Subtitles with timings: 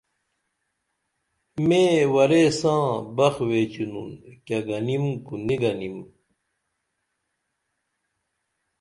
[1.67, 2.85] میں ورے ساں
[3.17, 4.09] بخ ویچینُن
[4.45, 5.97] کیہ گنیم کو نی گنیم